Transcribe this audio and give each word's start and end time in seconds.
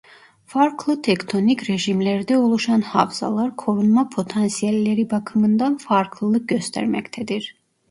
Farklı 0.45 1.01
tektonik 1.01 1.69
rejimlerde 1.69 2.37
oluşan 2.37 2.81
havzalar 2.81 3.55
korunma 3.55 4.09
potansiyelleri 4.09 5.09
bakımından 5.11 5.77
farklılık 5.77 6.49
göstermektedir. 6.49 7.55